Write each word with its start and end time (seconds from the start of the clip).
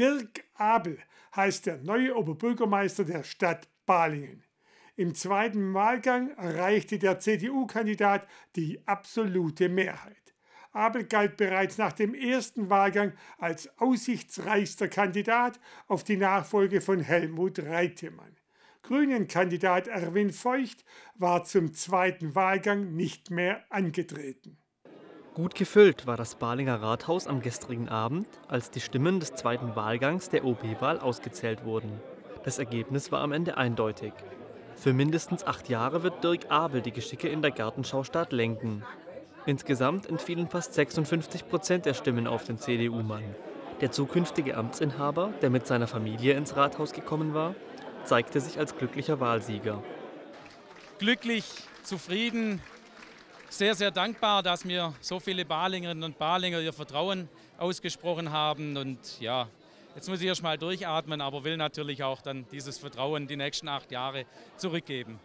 Dirk 0.00 0.44
Abel 0.54 0.96
heißt 1.36 1.66
der 1.66 1.76
neue 1.76 2.16
Oberbürgermeister 2.16 3.04
der 3.04 3.22
Stadt 3.22 3.68
Balingen. 3.84 4.42
Im 4.96 5.14
zweiten 5.14 5.74
Wahlgang 5.74 6.30
erreichte 6.38 6.98
der 6.98 7.18
CDU-Kandidat 7.18 8.26
die 8.56 8.80
absolute 8.86 9.68
Mehrheit. 9.68 10.16
Abel 10.72 11.04
galt 11.04 11.36
bereits 11.36 11.76
nach 11.76 11.92
dem 11.92 12.14
ersten 12.14 12.70
Wahlgang 12.70 13.12
als 13.36 13.78
aussichtsreichster 13.78 14.88
Kandidat 14.88 15.60
auf 15.86 16.02
die 16.02 16.16
Nachfolge 16.16 16.80
von 16.80 17.00
Helmut 17.00 17.58
Reitemann. 17.58 18.38
Grünen-Kandidat 18.80 19.86
Erwin 19.86 20.32
Feucht 20.32 20.82
war 21.16 21.44
zum 21.44 21.74
zweiten 21.74 22.34
Wahlgang 22.34 22.94
nicht 22.94 23.30
mehr 23.30 23.66
angetreten. 23.68 24.56
Gut 25.34 25.54
gefüllt 25.54 26.08
war 26.08 26.16
das 26.16 26.34
Balinger 26.34 26.82
Rathaus 26.82 27.28
am 27.28 27.40
gestrigen 27.40 27.88
Abend, 27.88 28.26
als 28.48 28.72
die 28.72 28.80
Stimmen 28.80 29.20
des 29.20 29.34
zweiten 29.34 29.76
Wahlgangs 29.76 30.28
der 30.28 30.44
OB-Wahl 30.44 30.98
ausgezählt 30.98 31.64
wurden. 31.64 32.00
Das 32.42 32.58
Ergebnis 32.58 33.12
war 33.12 33.20
am 33.20 33.30
Ende 33.30 33.56
eindeutig. 33.56 34.12
Für 34.74 34.92
mindestens 34.92 35.46
acht 35.46 35.68
Jahre 35.68 36.02
wird 36.02 36.24
Dirk 36.24 36.50
Abel 36.50 36.82
die 36.82 36.90
Geschicke 36.90 37.28
in 37.28 37.42
der 37.42 37.52
Gartenschaustadt 37.52 38.32
lenken. 38.32 38.82
Insgesamt 39.46 40.08
entfielen 40.08 40.48
fast 40.48 40.74
56 40.74 41.48
Prozent 41.48 41.86
der 41.86 41.94
Stimmen 41.94 42.26
auf 42.26 42.42
den 42.42 42.58
CDU-Mann. 42.58 43.36
Der 43.80 43.92
zukünftige 43.92 44.56
Amtsinhaber, 44.56 45.32
der 45.42 45.50
mit 45.50 45.64
seiner 45.64 45.86
Familie 45.86 46.34
ins 46.34 46.56
Rathaus 46.56 46.92
gekommen 46.92 47.34
war, 47.34 47.54
zeigte 48.02 48.40
sich 48.40 48.58
als 48.58 48.76
glücklicher 48.76 49.20
Wahlsieger. 49.20 49.80
Glücklich, 50.98 51.44
zufrieden, 51.84 52.60
sehr, 53.50 53.74
sehr 53.74 53.90
dankbar, 53.90 54.42
dass 54.42 54.64
mir 54.64 54.94
so 55.00 55.20
viele 55.20 55.44
Balingerinnen 55.44 56.04
und 56.04 56.18
Balinger 56.18 56.60
ihr 56.60 56.72
Vertrauen 56.72 57.28
ausgesprochen 57.58 58.32
haben. 58.32 58.76
Und 58.76 59.20
ja, 59.20 59.48
jetzt 59.94 60.08
muss 60.08 60.20
ich 60.20 60.26
erst 60.26 60.42
mal 60.42 60.56
durchatmen, 60.56 61.20
aber 61.20 61.44
will 61.44 61.56
natürlich 61.56 62.02
auch 62.02 62.22
dann 62.22 62.46
dieses 62.52 62.78
Vertrauen 62.78 63.26
die 63.26 63.36
nächsten 63.36 63.68
acht 63.68 63.90
Jahre 63.90 64.24
zurückgeben. 64.56 65.18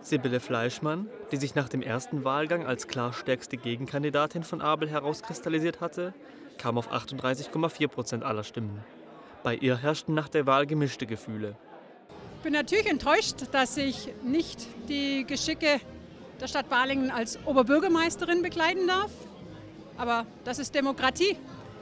Sibylle 0.00 0.40
Fleischmann, 0.40 1.08
die 1.30 1.36
sich 1.36 1.54
nach 1.54 1.68
dem 1.68 1.82
ersten 1.82 2.24
Wahlgang 2.24 2.66
als 2.66 2.88
klar 2.88 3.12
stärkste 3.12 3.56
Gegenkandidatin 3.56 4.42
von 4.42 4.60
Abel 4.60 4.88
herauskristallisiert 4.88 5.80
hatte, 5.80 6.14
kam 6.58 6.78
auf 6.78 6.92
38,4 6.92 7.88
Prozent 7.88 8.24
aller 8.24 8.42
Stimmen. 8.44 8.82
Bei 9.42 9.54
ihr 9.54 9.76
herrschten 9.76 10.14
nach 10.14 10.28
der 10.28 10.46
Wahl 10.46 10.66
gemischte 10.66 11.06
Gefühle. 11.06 11.56
Ich 12.38 12.42
bin 12.44 12.52
natürlich 12.52 12.86
enttäuscht, 12.86 13.36
dass 13.52 13.76
ich 13.76 14.08
nicht 14.24 14.66
die 14.88 15.24
Geschicke 15.24 15.80
der 16.42 16.48
Stadt 16.48 16.68
Balingen 16.68 17.12
als 17.12 17.38
Oberbürgermeisterin 17.46 18.42
begleiten 18.42 18.88
darf. 18.88 19.12
Aber 19.96 20.26
das 20.42 20.58
ist 20.58 20.74
Demokratie. 20.74 21.36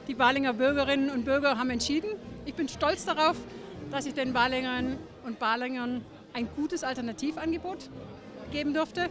Die 0.07 0.13
Balinger 0.13 0.53
Bürgerinnen 0.53 1.09
und 1.09 1.25
Bürger 1.25 1.57
haben 1.57 1.71
entschieden. 1.71 2.11
Ich 2.45 2.53
bin 2.53 2.69
stolz 2.69 3.05
darauf, 3.05 3.35
dass 3.89 4.05
ich 4.05 4.13
den 4.13 4.33
Balingern 4.33 4.99
und 5.25 5.39
Balingern 5.39 6.05
ein 6.33 6.47
gutes 6.55 6.83
Alternativangebot 6.83 7.89
geben 8.51 8.75
durfte. 8.75 9.09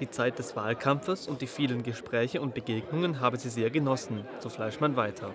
Die 0.00 0.10
Zeit 0.10 0.40
des 0.40 0.56
Wahlkampfes 0.56 1.28
und 1.28 1.40
die 1.40 1.46
vielen 1.46 1.84
Gespräche 1.84 2.40
und 2.40 2.54
Begegnungen 2.54 3.20
habe 3.20 3.36
sie 3.36 3.50
sehr 3.50 3.70
genossen, 3.70 4.26
so 4.40 4.48
Fleischmann 4.48 4.96
weiter. 4.96 5.32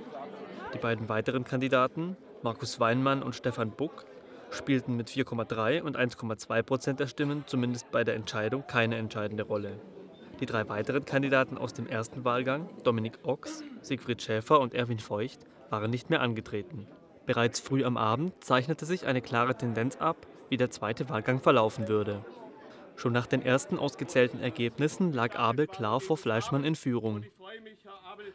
Die 0.74 0.80
beiden 0.80 1.08
weiteren 1.08 1.46
Kandidaten, 1.46 2.18
Markus 2.44 2.82
Weinmann 2.82 3.24
und 3.24 3.36
Stefan 3.36 3.72
Buck, 3.72 4.06
spielten 4.52 4.96
mit 4.96 5.10
4,3 5.10 5.82
und 5.82 5.98
1,2 5.98 6.64
Prozent 6.64 7.00
der 7.00 7.08
Stimmen 7.08 7.44
zumindest 7.48 7.92
bei 7.92 8.04
der 8.04 8.16
Entscheidung 8.16 8.66
keine 8.68 8.98
entscheidende 8.98 9.44
Rolle. 9.44 9.80
Die 10.40 10.46
drei 10.46 10.68
weiteren 10.70 11.06
Kandidaten 11.06 11.58
aus 11.58 11.74
dem 11.74 11.88
ersten 11.88 12.24
Wahlgang, 12.24 12.70
Dominik 12.84 13.20
Ochs, 13.24 13.64
Siegfried 13.82 14.22
Schäfer 14.22 14.60
und 14.60 14.74
Erwin 14.74 15.00
Feucht, 15.00 15.46
waren 15.70 15.92
nicht 15.92 16.10
mehr 16.10 16.22
angetreten. 16.22 16.88
Bereits 17.26 17.60
früh 17.60 17.84
am 17.84 17.98
Abend 17.98 18.34
zeichnete 18.44 18.86
sich 18.86 19.06
eine 19.06 19.22
klare 19.22 19.56
Tendenz 19.56 19.98
ab, 19.98 20.26
wie 20.50 20.58
der 20.58 20.72
zweite 20.72 21.10
Wahlgang 21.10 21.42
verlaufen 21.42 21.88
würde. 21.88 22.26
Schon 22.96 23.14
nach 23.14 23.28
den 23.28 23.42
ersten 23.42 23.78
ausgezählten 23.78 24.42
Ergebnissen 24.42 25.14
lag 25.14 25.38
Abel 25.38 25.68
klar 25.68 26.00
vor 26.00 26.18
Fleischmann 26.18 26.64
in 26.64 26.76
Führung. 26.76 27.24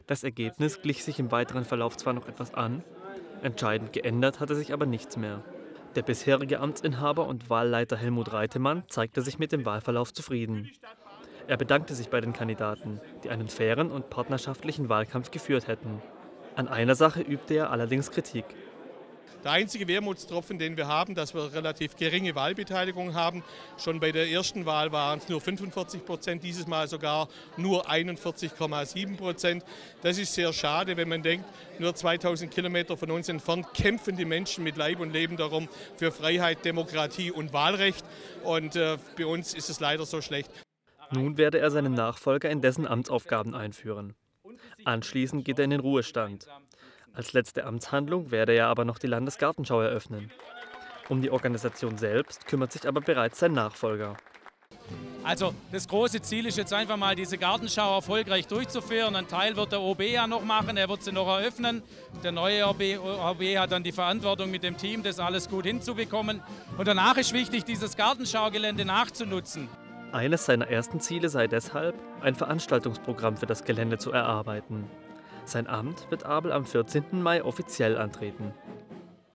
Das 0.06 0.24
Ergebnis 0.24 0.80
glich 0.80 1.04
sich 1.04 1.18
im 1.18 1.32
weiteren 1.32 1.64
Verlauf 1.64 1.96
zwar 1.96 2.12
noch 2.12 2.28
etwas 2.28 2.54
an, 2.54 2.84
entscheidend 3.42 3.92
geändert 3.92 4.40
hatte 4.40 4.54
sich 4.54 4.72
aber 4.72 4.86
nichts 4.86 5.16
mehr. 5.16 5.42
Der 5.94 6.02
bisherige 6.02 6.58
Amtsinhaber 6.58 7.26
und 7.26 7.50
Wahlleiter 7.50 7.96
Helmut 7.96 8.32
Reitemann 8.32 8.82
zeigte 8.88 9.22
sich 9.22 9.38
mit 9.38 9.52
dem 9.52 9.64
Wahlverlauf 9.64 10.12
zufrieden. 10.12 10.70
Er 11.46 11.56
bedankte 11.56 11.94
sich 11.94 12.08
bei 12.08 12.20
den 12.20 12.32
Kandidaten, 12.32 13.00
die 13.22 13.30
einen 13.30 13.48
fairen 13.48 13.92
und 13.92 14.10
partnerschaftlichen 14.10 14.88
Wahlkampf 14.88 15.30
geführt 15.30 15.68
hätten. 15.68 16.02
An 16.56 16.66
einer 16.66 16.96
Sache 16.96 17.20
übte 17.20 17.54
er 17.54 17.70
allerdings 17.70 18.10
Kritik. 18.10 18.44
Der 19.44 19.52
einzige 19.52 19.86
Wermutstropfen, 19.86 20.58
den 20.58 20.78
wir 20.78 20.88
haben, 20.88 21.14
dass 21.14 21.34
wir 21.34 21.52
relativ 21.52 21.96
geringe 21.96 22.34
Wahlbeteiligung 22.34 23.14
haben. 23.14 23.44
Schon 23.76 24.00
bei 24.00 24.10
der 24.10 24.26
ersten 24.30 24.64
Wahl 24.64 24.90
waren 24.90 25.18
es 25.18 25.28
nur 25.28 25.38
45 25.38 26.06
Prozent, 26.06 26.42
dieses 26.42 26.66
Mal 26.66 26.88
sogar 26.88 27.28
nur 27.58 27.90
41,7 27.90 29.18
Prozent. 29.18 29.62
Das 30.02 30.16
ist 30.16 30.32
sehr 30.32 30.54
schade, 30.54 30.96
wenn 30.96 31.10
man 31.10 31.22
denkt, 31.22 31.44
nur 31.78 31.94
2000 31.94 32.50
Kilometer 32.50 32.96
von 32.96 33.10
uns 33.10 33.28
entfernt 33.28 33.66
kämpfen 33.74 34.16
die 34.16 34.24
Menschen 34.24 34.64
mit 34.64 34.78
Leib 34.78 35.00
und 35.00 35.12
Leben 35.12 35.36
darum 35.36 35.68
für 35.98 36.10
Freiheit, 36.10 36.64
Demokratie 36.64 37.30
und 37.30 37.52
Wahlrecht. 37.52 38.04
Und 38.44 38.76
äh, 38.76 38.96
bei 39.18 39.26
uns 39.26 39.52
ist 39.52 39.68
es 39.68 39.78
leider 39.78 40.06
so 40.06 40.22
schlecht. 40.22 40.50
Nun 41.10 41.36
werde 41.36 41.58
er 41.58 41.70
seinen 41.70 41.92
Nachfolger 41.92 42.48
in 42.48 42.62
dessen 42.62 42.86
Amtsaufgaben 42.86 43.54
einführen. 43.54 44.14
Anschließend 44.84 45.44
geht 45.44 45.58
er 45.58 45.64
in 45.64 45.70
den 45.70 45.80
Ruhestand. 45.80 46.46
Als 47.14 47.32
letzte 47.32 47.64
Amtshandlung 47.64 48.32
werde 48.32 48.54
er 48.54 48.66
aber 48.66 48.84
noch 48.84 48.98
die 48.98 49.06
Landesgartenschau 49.06 49.80
eröffnen. 49.80 50.30
Um 51.08 51.22
die 51.22 51.30
Organisation 51.30 51.96
selbst 51.96 52.46
kümmert 52.46 52.72
sich 52.72 52.88
aber 52.88 53.00
bereits 53.00 53.38
sein 53.38 53.52
Nachfolger. 53.52 54.16
Also 55.22 55.54
das 55.72 55.88
große 55.88 56.20
Ziel 56.20 56.44
ist 56.46 56.58
jetzt 56.58 56.72
einfach 56.72 56.96
mal 56.96 57.14
diese 57.14 57.38
Gartenschau 57.38 57.94
erfolgreich 57.94 58.46
durchzuführen. 58.46 59.16
Ein 59.16 59.28
Teil 59.28 59.56
wird 59.56 59.72
der 59.72 59.80
OB 59.80 60.02
ja 60.02 60.26
noch 60.26 60.44
machen, 60.44 60.76
er 60.76 60.88
wird 60.88 61.02
sie 61.02 61.12
noch 61.12 61.28
eröffnen. 61.28 61.82
Der 62.22 62.32
neue 62.32 62.66
OB, 62.68 62.82
OB 62.98 63.42
hat 63.56 63.72
dann 63.72 63.84
die 63.84 63.92
Verantwortung 63.92 64.50
mit 64.50 64.62
dem 64.62 64.76
Team, 64.76 65.02
das 65.02 65.18
alles 65.20 65.48
gut 65.48 65.64
hinzubekommen. 65.64 66.42
Und 66.76 66.88
danach 66.88 67.16
ist 67.16 67.32
wichtig, 67.32 67.64
dieses 67.64 67.96
Gartenschaugelände 67.96 68.84
nachzunutzen. 68.84 69.68
Eines 70.12 70.44
seiner 70.44 70.68
ersten 70.68 71.00
Ziele 71.00 71.28
sei 71.28 71.46
deshalb, 71.46 71.94
ein 72.20 72.34
Veranstaltungsprogramm 72.34 73.36
für 73.36 73.46
das 73.46 73.64
Gelände 73.64 73.98
zu 73.98 74.12
erarbeiten. 74.12 74.90
Sein 75.44 75.66
Amt 75.66 76.10
wird 76.10 76.24
Abel 76.24 76.52
am 76.52 76.64
14. 76.64 77.22
Mai 77.22 77.44
offiziell 77.44 77.96
antreten. 77.96 78.52